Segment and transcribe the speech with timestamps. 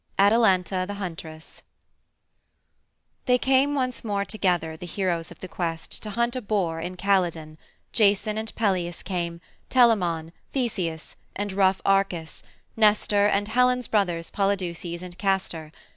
[0.17, 1.63] ATALANTA THE HUNTRESS I
[3.27, 6.97] They came once more together, the heroes of the quest, to hunt a boar in
[6.97, 7.59] Calydon
[7.93, 12.41] Jason and Peleus came, Telamon, Theseus, and rough Arcas,
[12.75, 15.71] Nestor and Helen's brothers Polydeuces and Castor.